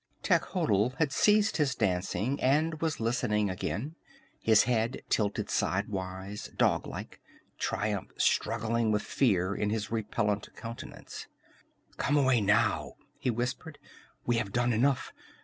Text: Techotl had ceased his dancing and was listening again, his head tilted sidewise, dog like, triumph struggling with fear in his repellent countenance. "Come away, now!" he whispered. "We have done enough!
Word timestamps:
Techotl 0.23 0.95
had 0.97 1.11
ceased 1.11 1.57
his 1.57 1.75
dancing 1.75 2.41
and 2.41 2.81
was 2.81 2.99
listening 2.99 3.51
again, 3.51 3.93
his 4.39 4.63
head 4.63 5.03
tilted 5.09 5.47
sidewise, 5.51 6.49
dog 6.57 6.87
like, 6.87 7.21
triumph 7.59 8.09
struggling 8.17 8.91
with 8.91 9.03
fear 9.03 9.53
in 9.53 9.69
his 9.69 9.91
repellent 9.91 10.49
countenance. 10.55 11.27
"Come 11.97 12.17
away, 12.17 12.41
now!" 12.41 12.93
he 13.19 13.29
whispered. 13.29 13.77
"We 14.25 14.37
have 14.37 14.51
done 14.51 14.73
enough! 14.73 15.13